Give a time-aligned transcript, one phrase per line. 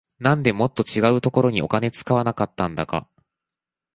[0.17, 3.07] なんでもっと違うところにお金使わなかったんだか